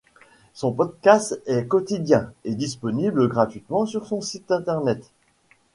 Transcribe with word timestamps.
Son 0.55 0.71
podcast 0.71 1.39
est 1.45 1.67
quotidien 1.67 2.33
et 2.43 2.55
disponible 2.55 3.27
gratuitement 3.27 3.85
sur 3.85 4.07
son 4.07 4.19
site 4.19 4.49
internet. 4.49 5.11